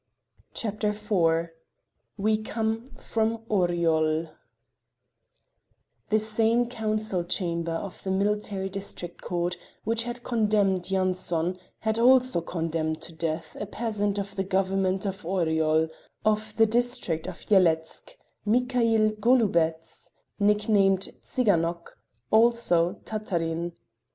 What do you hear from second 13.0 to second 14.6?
to death a peasant of the